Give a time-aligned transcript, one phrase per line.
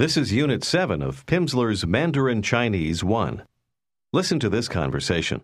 [0.00, 3.42] This is Unit 7 of Pimsleur's Mandarin Chinese 1.
[4.12, 5.40] Listen to this conversation.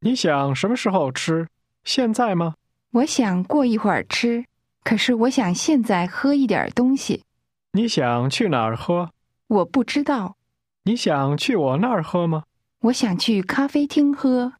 [0.00, 1.48] 你想什么时候吃？
[1.84, 2.54] 现在吗？
[2.90, 4.44] 我想过一会儿吃，
[4.84, 7.24] 可是我想现在喝一点东西。
[7.72, 9.10] 你想去哪儿喝？
[9.48, 10.36] 我不知道，
[10.84, 12.44] 你想去我那儿喝吗？
[12.80, 14.54] 我想去咖啡厅喝。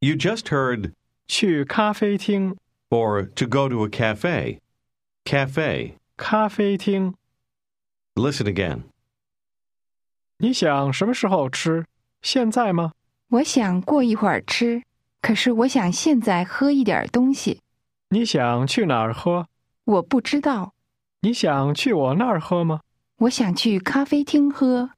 [0.00, 0.92] You just heard
[1.26, 2.56] 去咖啡厅，
[2.90, 4.58] or to go to a cafe.
[5.24, 5.94] Cafe.
[6.16, 7.14] 咖啡厅。
[8.14, 8.82] Listen again.
[10.38, 11.86] 你想什么时候吃？
[12.20, 12.92] 现在吗？
[13.28, 14.82] 我想过一会儿吃，
[15.20, 17.60] 可是我想现在喝一点东西。
[18.10, 19.48] 你想去哪儿喝？
[19.84, 20.74] 我不知道，
[21.20, 22.80] 你想去我那儿喝吗？
[23.16, 24.90] 我想去咖啡厅喝。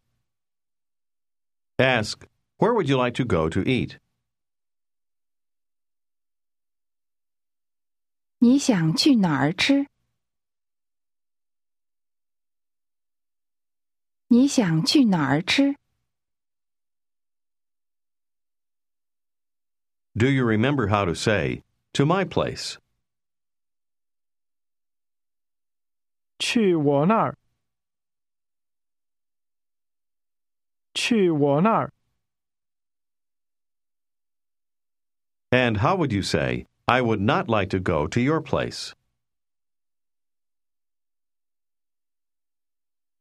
[1.77, 2.23] Ask,
[2.59, 3.99] where would you like to go to eat?
[8.39, 9.87] 你想去哪儿吃？
[14.29, 15.77] 你想去哪儿吃？
[20.17, 22.77] Do you remember how to say, to my place?
[26.39, 27.37] 去我那儿。
[30.95, 31.93] 去我那儿。
[35.51, 38.93] And how would you say, I would not like to go to your place?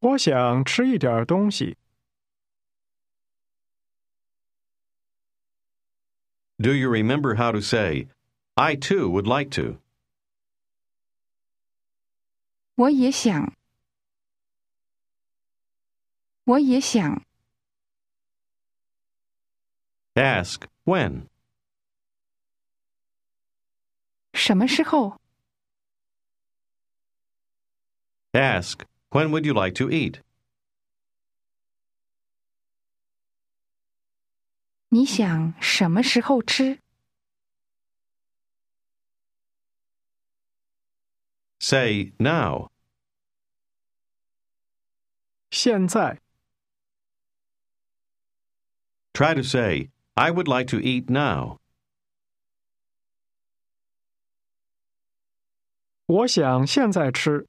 [0.00, 1.76] 我想吃一点东西。
[6.58, 8.08] Do you remember how to say,
[8.54, 9.78] I too would like to?
[12.76, 13.52] 我也想。
[16.44, 17.22] 我也想。
[20.14, 21.26] Ask, when?
[24.32, 25.20] 什么时候？
[28.32, 30.20] Ask, when would you like to eat?
[34.88, 36.78] 你想什么时候吃？
[41.58, 42.70] Say, now.
[45.50, 46.20] 现在。
[49.12, 51.58] Try to say, I would like to eat now.
[56.06, 57.48] 我想现在吃。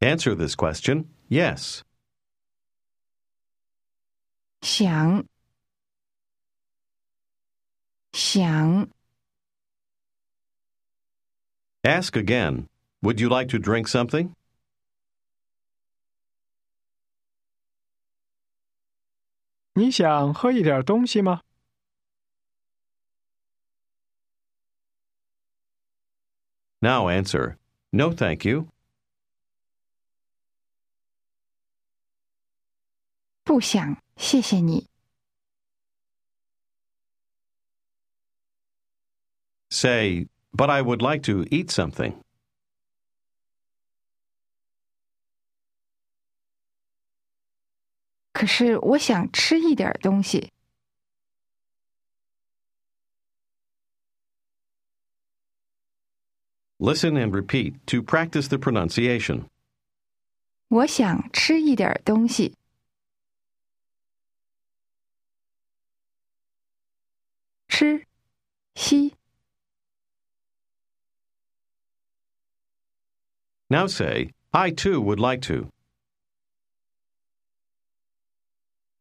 [0.00, 1.82] Answer this question yes.
[4.62, 5.24] 想
[8.12, 8.88] 想
[11.84, 12.66] Ask again.
[13.00, 14.34] Would you like to drink something?
[26.82, 27.56] Now answer.
[27.92, 28.68] No, thank you.
[33.45, 34.87] 不想，谢谢你。
[39.69, 42.15] Say, but I would like to eat something.
[48.33, 50.51] 可是我想吃一点东西。
[56.79, 59.45] Listen and repeat to practice the pronunciation.
[60.69, 62.55] 我想吃一点东西。
[67.75, 68.05] 吃，
[68.75, 69.15] 吸，
[73.67, 75.71] Now say, I too would like to.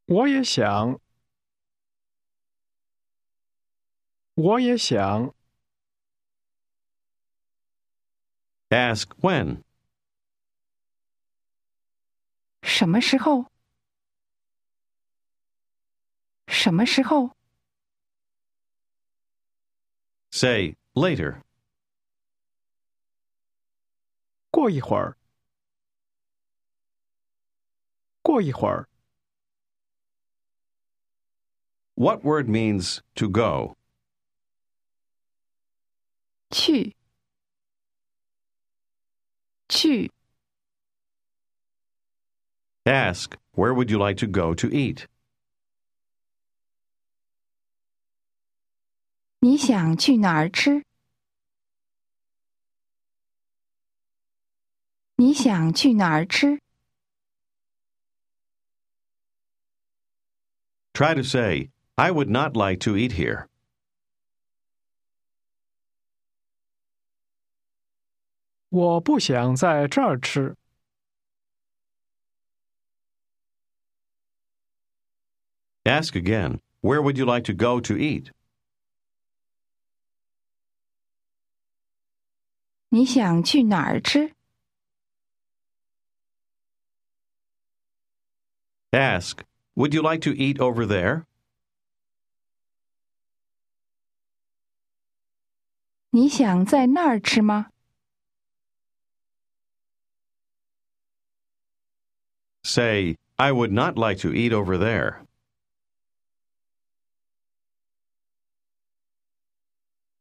[0.07, 1.01] 我也想。
[4.35, 5.35] 我也想。
[8.69, 9.63] Ask when.
[12.63, 13.47] 什么时候？
[16.47, 17.34] 什么时候？
[20.35, 21.43] Say later.
[24.51, 25.17] 过一会儿。
[28.23, 28.89] 过一会儿。
[31.95, 33.77] What word means to go?
[36.51, 36.95] 去。
[39.69, 40.11] 去。
[42.87, 45.07] Ask where would you like to go to eat?
[49.45, 50.85] 你想去哪儿吃？
[55.17, 56.61] 你想去哪儿吃？
[60.93, 63.47] Try to say, I would not like to eat here.
[68.69, 70.57] 我不想在这儿吃。
[75.85, 78.31] Ask again, where would you like to go to eat?
[82.95, 84.33] 你想去哪儿吃？
[88.91, 89.45] Ask,
[89.77, 91.25] would you like to eat over there?
[96.11, 97.71] 你想在那儿吃吗？
[102.65, 105.25] Say, I would not like to eat over there.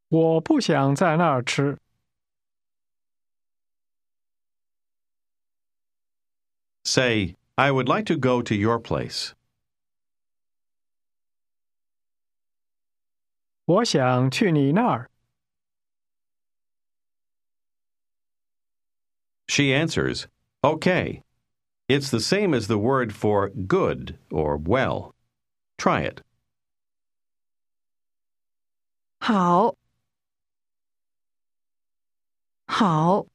[0.09, 1.79] 我不想在那儿吃。
[6.93, 9.33] Say, I would like to go to your place.
[13.65, 15.11] 我想去你那儿。
[19.47, 20.27] She answers,
[20.63, 21.21] Okay.
[21.87, 25.15] It's the same as the word for good or well.
[25.77, 26.21] Try it.
[29.21, 29.75] 好。
[32.67, 33.25] 好。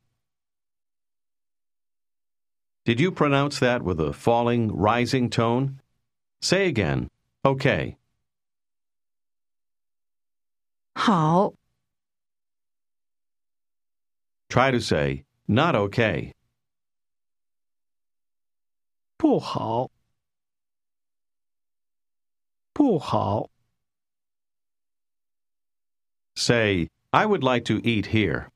[2.88, 5.81] Did you pronounce that with a falling, rising tone?
[6.41, 7.08] Say again,
[7.44, 7.96] okay.
[10.94, 11.55] 好。
[14.49, 16.32] Try to say, not okay.
[19.17, 19.91] 不好。
[22.75, 23.49] 不好。
[26.37, 28.50] Say, I would like to eat here.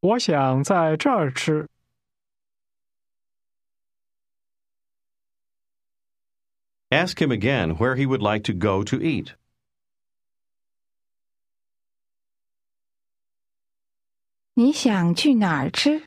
[0.00, 1.68] 我想在这儿吃。
[6.90, 9.34] Ask him again where he would like to go to eat.
[14.54, 16.06] 你想去哪儿吃？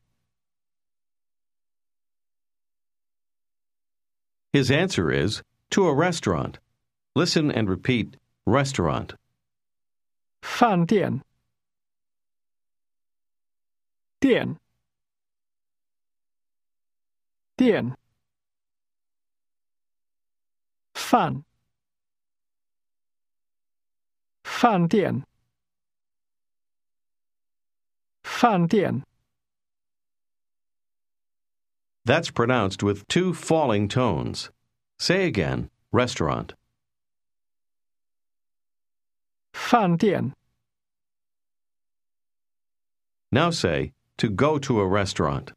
[4.53, 5.41] His answer is
[5.71, 6.59] to a restaurant.
[7.15, 9.15] Listen and repeat restaurant.
[10.41, 11.21] 饭店。
[14.19, 14.57] 店。
[17.55, 17.95] 店。
[20.93, 21.43] 饭。
[24.43, 25.23] 饭店。
[28.23, 29.03] 饭店。
[32.05, 34.51] That's pronounced with two falling tones.
[34.99, 36.53] Say again, restaurant.
[39.53, 40.33] 饭店。
[43.31, 45.53] Now say, to go to a restaurant.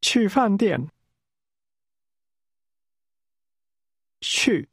[0.00, 0.88] 去饭店。
[4.20, 4.68] 去。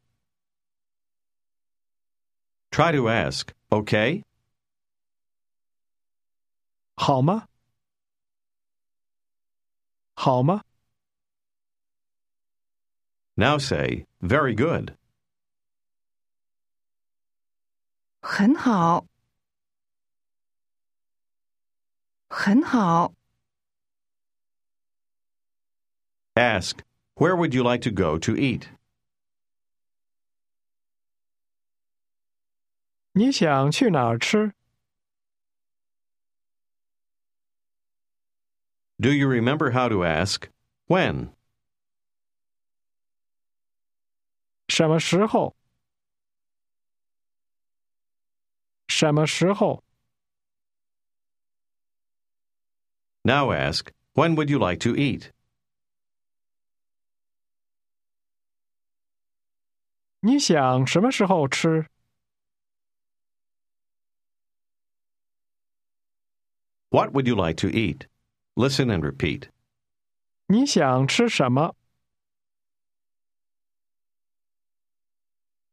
[2.72, 4.24] Try to ask, okay?
[6.96, 7.48] 好吗？
[10.16, 10.64] 好吗？
[13.36, 14.98] Now say, very good.
[18.22, 19.06] 很好。
[22.32, 23.14] 很好。
[26.36, 26.84] Ask,
[27.16, 28.68] where would you like to go to eat?
[33.14, 34.54] 你想去哪儿吃？
[39.00, 40.50] Do you remember how to ask,
[40.88, 41.30] when?
[44.68, 45.56] 什么时候？
[48.88, 49.84] 什么时候？
[53.24, 55.32] Now ask, when would you like to eat?
[60.22, 61.88] 你想什么时候吃？
[66.90, 68.08] What would you like to eat?
[68.56, 69.50] Listen and repeat.
[70.48, 71.76] 你想吃什么？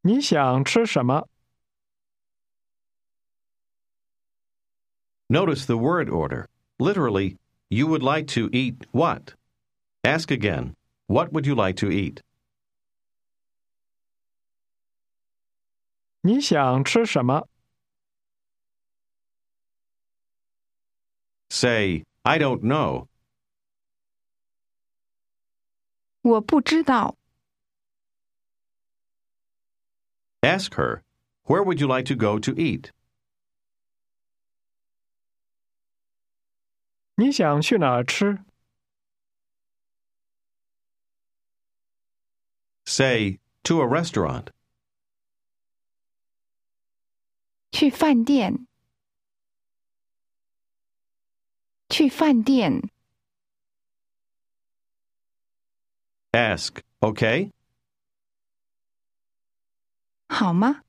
[0.03, 1.29] 你想吃什么？
[5.29, 6.47] Notice the word order.
[6.79, 7.37] Literally,
[7.71, 9.35] you would like to eat what?
[10.05, 10.75] Ask again.
[11.07, 12.23] What would you like to eat?
[16.23, 17.47] 你想吃什么？
[21.51, 23.09] Say, I don't know.
[26.23, 27.17] 我不知道。
[30.43, 31.03] Ask her,
[31.45, 32.91] where would you like to go to eat?
[37.19, 38.39] 你想去哪儿吃？
[42.87, 44.49] Say, to a restaurant.
[47.73, 48.67] 去饭店。
[51.89, 52.91] 去饭店。
[56.33, 57.53] Ask, okay?
[60.29, 60.83] 好吗？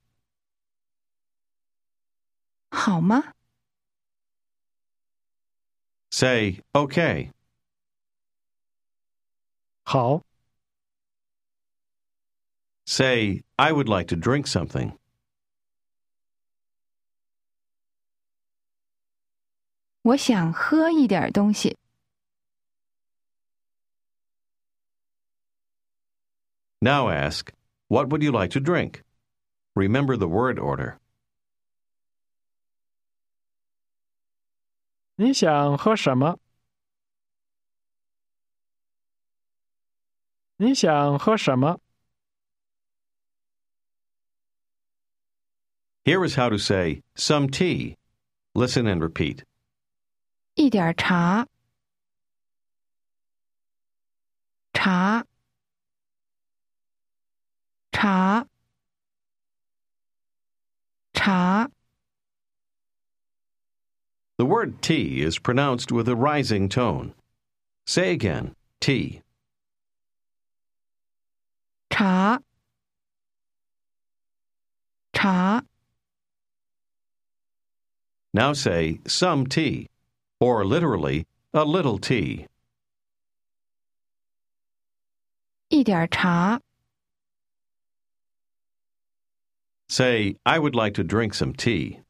[2.72, 3.34] 好吗？
[6.21, 7.31] Say okay.
[9.87, 10.21] 好.
[12.85, 14.93] Say, I would like to drink something.
[26.83, 27.51] Now ask,
[27.89, 29.03] what would you like to drink?
[29.75, 30.99] Remember the word order.
[35.20, 36.38] 你想喝什么？
[40.58, 41.80] 你想喝什么？
[46.04, 47.98] Here is how to say some tea.
[48.54, 49.44] Listen and repeat.
[50.54, 51.48] 一点茶。
[54.72, 55.26] 茶。
[57.92, 58.48] 茶。
[61.14, 61.70] 茶。
[64.41, 67.13] the word tea is pronounced with a rising tone.
[67.85, 69.21] Say again, tea.
[71.91, 72.41] "ta."
[78.33, 79.91] Now say some tea,
[80.41, 82.47] or literally, a little tea.
[85.69, 86.59] 一点茶
[89.91, 92.01] Say, I would like to drink some tea.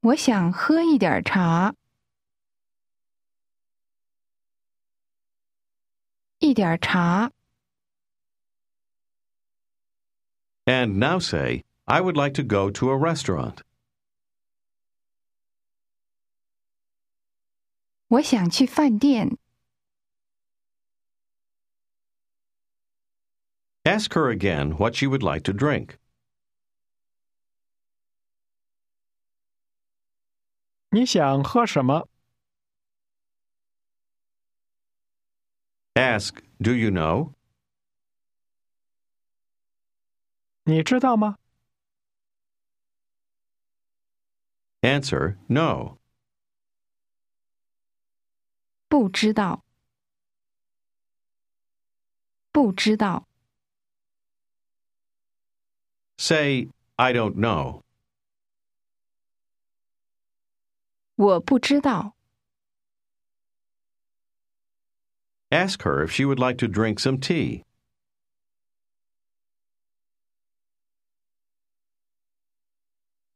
[0.00, 1.74] 我想喝一点茶。
[6.38, 7.32] 一点茶。
[10.66, 13.62] And now say, I would like to go to a restaurant.
[18.08, 19.36] 我想去饭店。
[23.84, 25.98] Ask her again what she would like to drink.
[30.90, 32.08] 你想喝什么？
[35.94, 37.32] Ask, do you know?
[40.64, 41.38] 你知道吗？
[44.82, 45.98] Answer, no.
[48.88, 49.64] 不知道。
[52.52, 53.26] 不知道。
[56.18, 57.82] Say, I don't know.
[61.20, 62.14] 我不知道。
[65.50, 67.62] Ask her if she would like to drink some tea.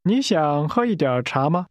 [0.02, 1.68] 你想喝一点茶吗？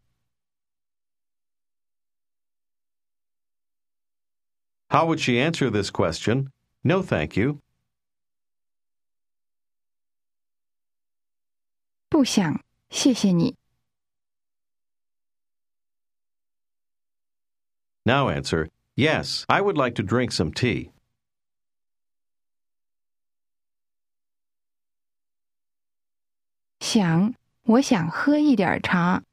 [4.90, 6.52] How would she answer this question?
[6.84, 7.60] No, thank you.
[12.08, 13.56] 不想，谢谢你。
[18.06, 20.92] Now answer, yes, I would like to drink some tea.
[26.80, 29.24] 想，我想喝一点茶。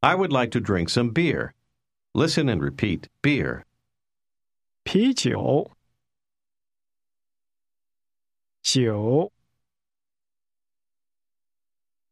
[0.00, 1.52] I would like to drink some beer.
[2.12, 3.64] Listen and repeat beer.
[4.84, 5.70] 啤酒，
[8.62, 9.32] 酒，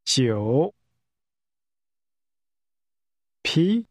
[0.05, 0.75] 酒，
[3.43, 3.87] 啤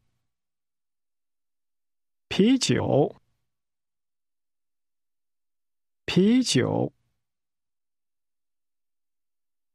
[2.30, 3.16] 啤酒，
[6.06, 6.92] 啤酒，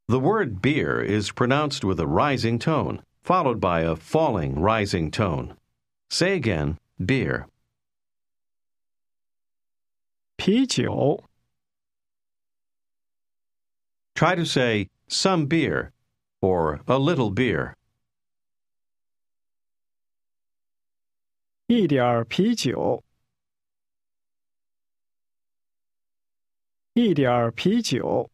[0.08, 5.56] The word beer is pronounced with a rising tone, followed by a falling rising tone.
[6.10, 7.46] Say again, beer.
[10.36, 11.24] 啤酒，
[14.14, 15.92] Try to say some beer
[16.40, 17.76] or a little beer.
[21.72, 23.04] 一点儿啤酒，
[26.94, 28.30] 一点儿啤酒，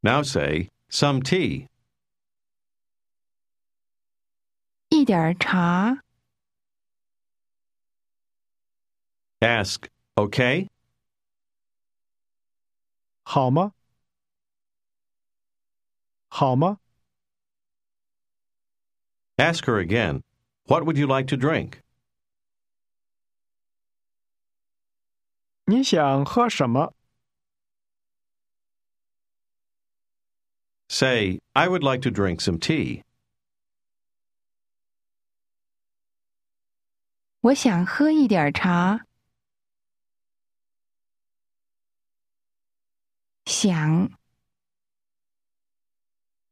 [0.00, 1.68] Now say some tea.
[4.88, 6.02] 一点儿茶，
[9.40, 10.68] Ask, okay?
[13.22, 13.72] 好吗？
[16.28, 16.78] 好吗？
[19.40, 20.22] Ask her again,
[20.66, 21.82] what would you like to drink?
[25.66, 26.94] 你想喝什么？
[30.88, 33.02] Say, I would like to drink some tea.
[37.40, 39.00] 我想喝一点儿茶。
[43.44, 44.10] 想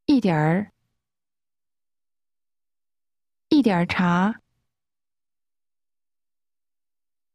[0.06, 0.72] 一点儿，
[3.58, 4.40] 一点儿茶。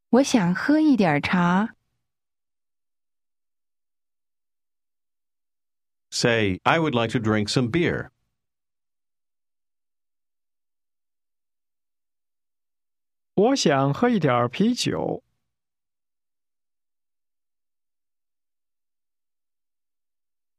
[0.10, 1.75] 我想喝一点儿茶。
[6.10, 8.10] Say, I would like to drink some beer.
[13.36, 15.24] 我想喝一点儿啤酒。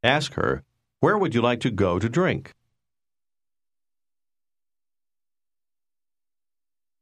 [0.01, 0.63] Ask her,
[0.99, 2.53] where would you like to go to drink?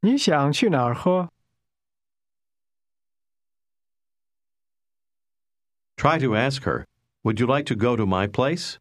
[0.03, 1.29] 你想去哪儿喝？
[5.97, 6.85] Try to ask her,
[7.23, 8.77] would you like to go to my place?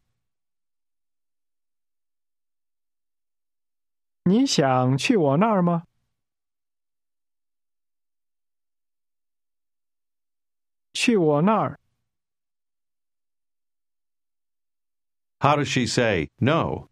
[4.25, 5.85] 你想去我那儿吗？
[10.93, 11.79] 去我那儿，
[15.41, 16.89] How does she say no?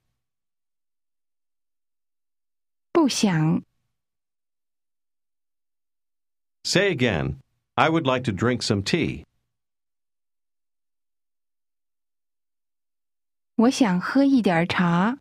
[2.92, 3.62] 不想，
[6.64, 7.40] Say again,
[7.77, 9.25] I would like to drink some tea.
[13.57, 15.19] 我想喝一点儿茶。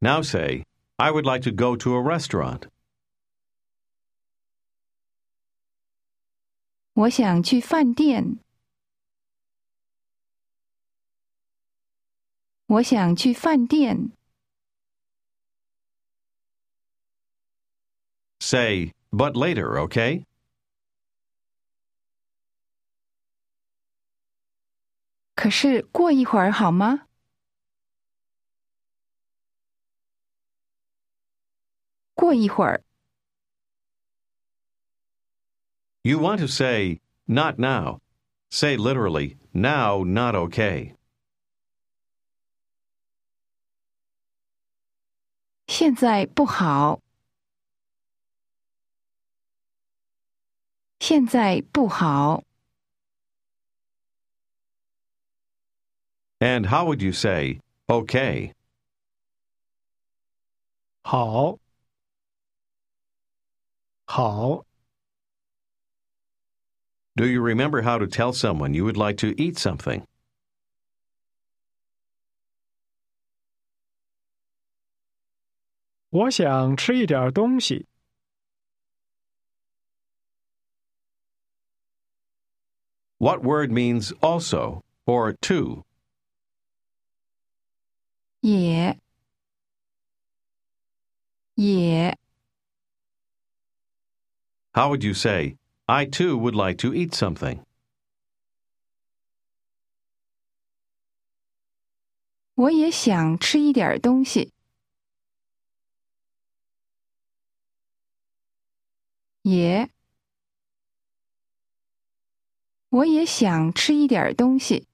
[0.00, 0.64] Now say,
[0.96, 2.68] I would like to go to a restaurant.
[6.92, 8.38] 我想去饭店。
[12.66, 14.12] 我想去饭店。
[18.50, 20.24] Say, but later, okay?
[25.34, 27.06] 可是过一会儿好吗？
[32.14, 32.82] 过一会儿，
[36.02, 38.00] You want to say, not now.
[38.48, 40.94] Say literally, now not okay.
[45.66, 47.02] 现在不好。
[51.00, 52.42] 现在不好。
[56.38, 58.52] And how would you say, okay?
[61.02, 61.58] 好，
[64.06, 64.64] 好，
[67.14, 70.04] Do you remember how to tell someone you would like to eat something?
[76.10, 77.86] 我想吃一点东西。
[83.20, 85.84] What word means also or to?
[88.40, 88.98] 也，
[91.54, 92.16] 也，
[94.74, 95.56] How would you say,
[95.86, 97.64] I too would like to eat something?
[102.54, 104.52] 我也想吃一点东西。
[109.42, 109.90] 也，
[112.90, 114.86] 我也想吃一点东西。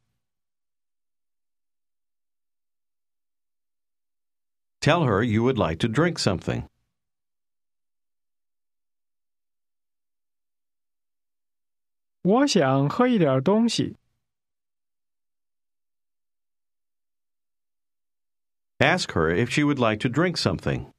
[4.81, 6.69] Tell her you would like to drink something.
[12.23, 13.97] 我想喝一点东西。
[18.79, 20.93] Ask her if she would like to drink something.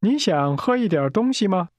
[0.00, 1.70] 你想喝一点东西吗？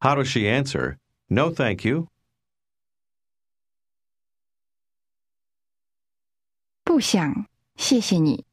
[0.00, 0.96] How does she answer?
[1.26, 2.08] No, thank you.
[6.84, 8.44] 不想，谢谢你。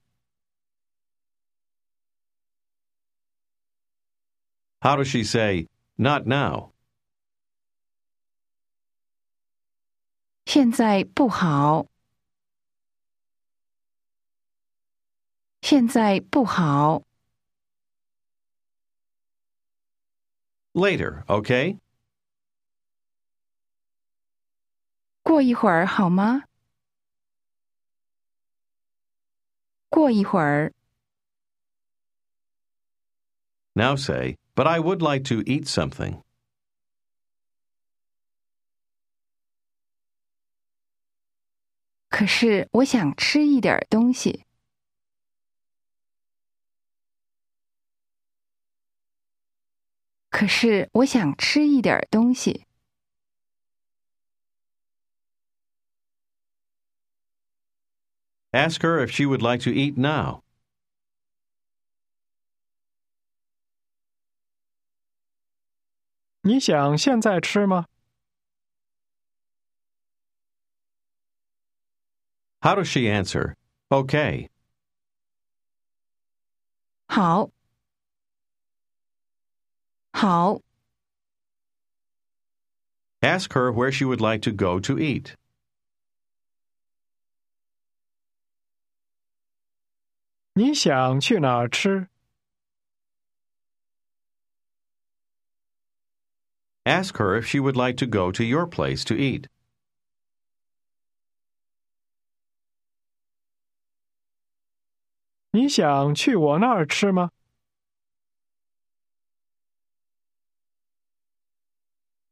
[4.80, 6.73] How does she say, not now?
[10.45, 11.88] 现在不好。
[15.62, 17.03] 现在不好。
[20.73, 21.80] Later, okay?
[25.23, 26.43] 过一会儿好吗？
[29.89, 30.73] 过一会儿，
[33.73, 36.21] Now say, but I would like to eat something.
[42.10, 44.45] 可是我想吃一点东西。
[50.32, 52.65] 可是我想吃一点东西。
[58.51, 60.41] Ask her if she would like to eat now.
[66.41, 67.88] 你想现在吃吗？
[72.62, 73.56] How does she answer?
[73.89, 74.49] Okay.
[77.08, 77.51] 好，
[83.22, 85.37] Ask her where she would like to go to eat.
[96.85, 99.48] Ask her if she would like to go to your place to eat.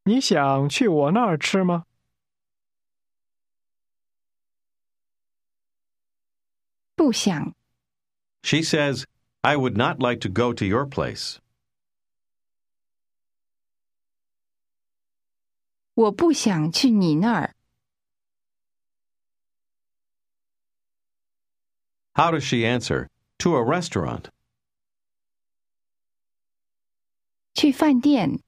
[0.10, 1.86] 你想去我那儿吃吗？
[1.88, 1.96] 你想去我那儿吃吗？
[6.96, 7.54] 不想，
[8.44, 9.04] She says,
[9.42, 11.38] I would not like to go to your place.
[15.94, 17.56] 我不想去你那儿。
[22.14, 23.08] How does she answer?
[23.40, 24.30] To a restaurant.
[27.54, 28.40] 去饭店，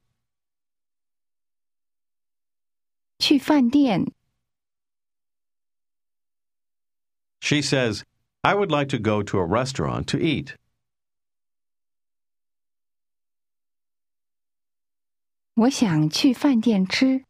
[3.21, 4.13] 去饭店。
[7.39, 8.03] She says,
[8.43, 10.55] I would like to go to a restaurant to eat.
[15.55, 17.25] 我想去饭店吃。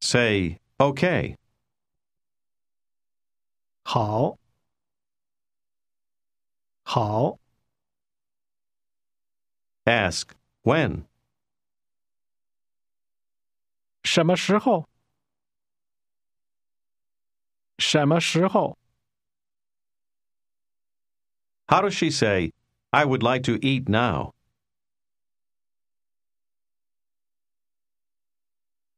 [0.00, 1.36] Say, okay.
[3.84, 4.38] 好，
[6.84, 7.38] 好，
[9.84, 10.30] Ask,
[10.64, 11.04] when?
[14.04, 14.88] 什么时候？
[17.78, 18.76] 什么时候？
[21.68, 22.52] How does she say,
[22.90, 24.34] I would like to eat now?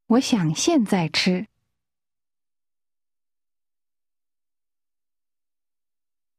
[0.07, 1.47] 我想现在吃。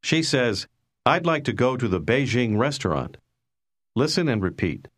[0.01, 0.67] She says,
[1.05, 3.17] I'd like to go to the Beijing restaurant.
[3.95, 4.89] Listen and repeat.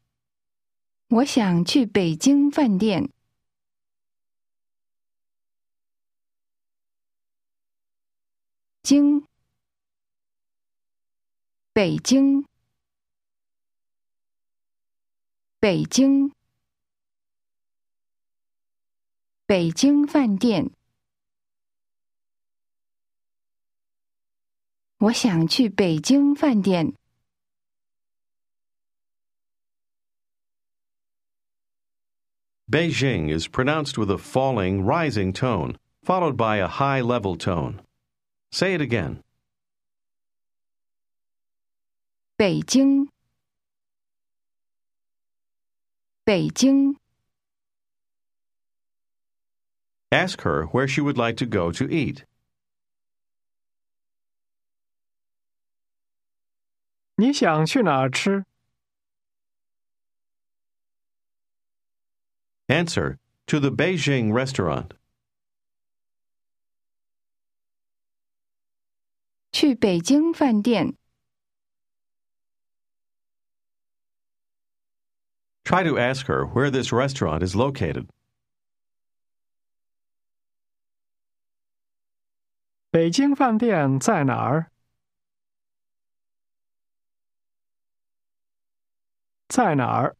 [1.10, 3.10] 我想去北京饭店。
[8.84, 9.26] 京，
[11.72, 12.44] 北京，
[15.58, 16.30] 北京，
[19.46, 20.70] 北京饭店。
[24.98, 26.99] 我想去北京饭店。
[32.69, 37.81] Beijing is pronounced with a falling, rising tone, followed by a high level tone.
[38.51, 39.21] Say it again.
[42.37, 43.07] 北京，
[46.25, 46.97] 北京。
[50.11, 52.25] Ask her where she would like to go to eat.
[57.17, 58.45] 你想去哪儿吃？
[62.70, 64.94] Answer to the Beijing restaurant.
[69.50, 70.96] 去北京饭店。
[75.64, 78.06] Try to ask her where this restaurant is located.
[82.92, 84.70] 北京饭店在哪儿？
[89.48, 90.19] 在哪儿？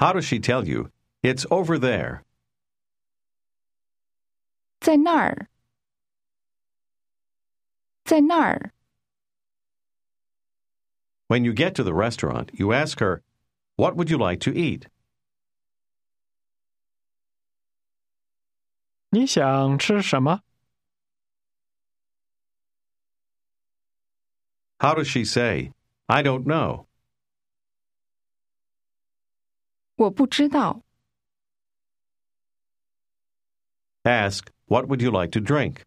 [0.00, 0.90] How does she tell you?
[1.22, 2.22] It's over there.
[4.80, 5.48] 在那儿，
[8.04, 8.72] 在那儿。
[11.28, 13.22] When you get to the restaurant, you ask her,
[13.76, 14.86] What would you like to eat?
[19.10, 20.42] 你想吃什么？
[24.78, 25.72] How does she say,
[26.06, 26.86] I don't know?
[30.00, 30.82] 我不知道。
[34.04, 35.82] Ask, What would you like to drink?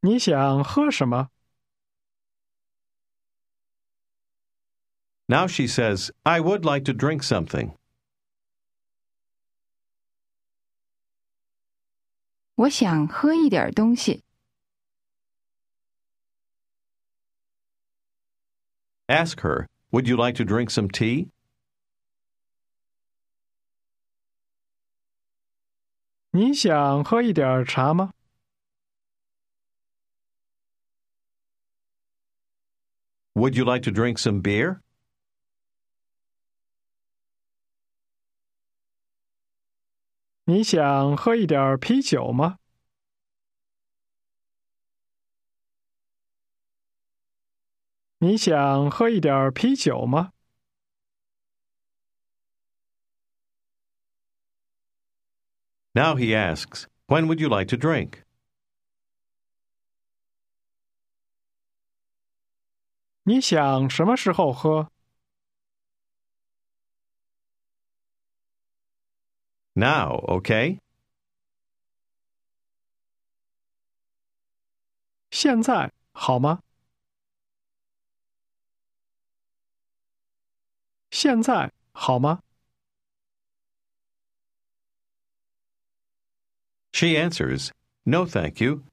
[0.00, 1.30] 你想喝什么？
[5.26, 7.74] Now she says, I would like to drink something.
[12.54, 14.24] 我想喝一点东西。
[19.06, 21.27] Ask her, would you like to drink some tea?
[33.35, 34.81] Would you like to drink some beer?
[48.22, 50.30] 你想喝一点啤酒吗？
[50.30, 50.34] 你想喝一点啤酒吗？
[55.94, 58.24] Now he asks, When would you like to drink?
[63.24, 64.90] 你想什么时候喝？
[69.74, 70.78] Now, okay?
[75.30, 76.62] 现在好吗？
[81.22, 82.42] 现在好吗？
[86.92, 87.70] She answers,
[88.04, 88.84] No, thank you.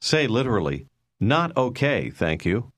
[0.00, 0.86] Say literally,
[1.18, 2.72] Not okay, thank you.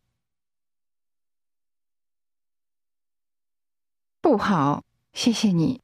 [4.20, 5.82] 不好，谢谢你。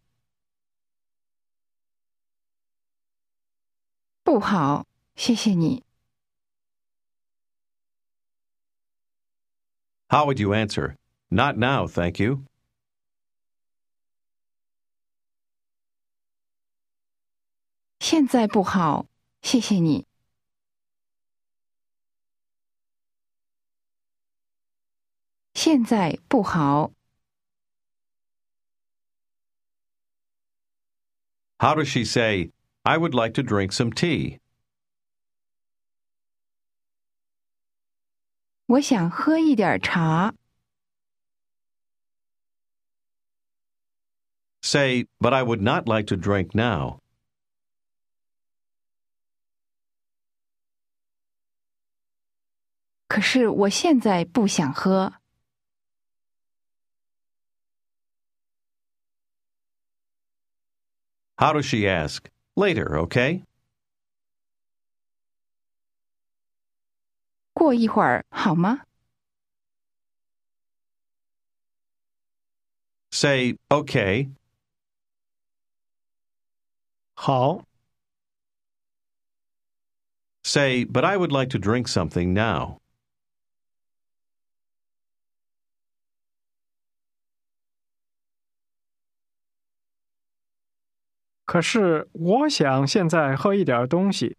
[4.24, 5.84] 不好，谢谢你。
[10.08, 10.96] How would you answer?
[11.30, 12.44] Not now, thank you.
[18.06, 19.06] 现在不好，
[19.42, 20.06] 谢谢你。
[25.54, 26.92] 现在不好，
[31.58, 32.50] How does she say,
[32.82, 34.40] I would like to drink some tea?
[38.66, 40.34] 我想喝一点茶。
[44.62, 46.98] Say, but I would not like to drink now.
[53.08, 55.12] 可是我现在不想喝。
[61.36, 62.24] How does she ask?
[62.54, 63.42] Later, okay?
[67.54, 68.82] 过一会儿好吗？
[73.10, 74.30] Say, okay.
[77.14, 77.64] 好，
[80.44, 82.78] Say, but I would like to drink something now.
[91.46, 94.36] 可是我想现在喝一点东西。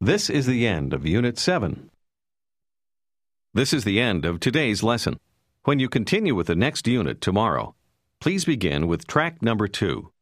[0.00, 1.90] This is the end of Unit 7.
[3.52, 5.18] This is the end of today's lesson.
[5.64, 7.74] When you continue with the next unit tomorrow,
[8.20, 10.12] Please begin with track number two.